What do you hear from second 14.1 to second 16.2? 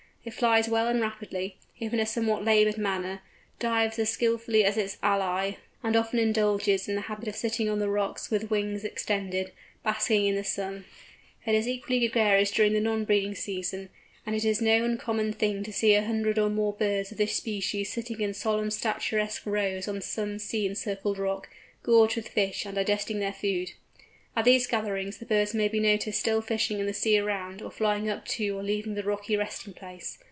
and it is no uncommon thing to see a